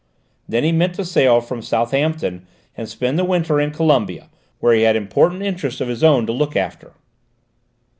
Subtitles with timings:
[0.49, 4.81] Then he meant to sail from Southampton and spend the winter in Colombia, where he
[4.81, 6.93] had important interests of his own to look after.